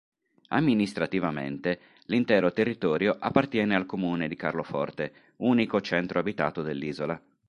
Amministrativamente 0.47 1.79
l'intero 2.05 2.51
territorio 2.51 3.17
appartiene 3.19 3.75
al 3.75 3.85
comune 3.85 4.27
di 4.27 4.35
Carloforte, 4.35 5.33
unico 5.41 5.79
centro 5.79 6.17
abitato 6.17 6.63
dell'isola. 6.63 7.21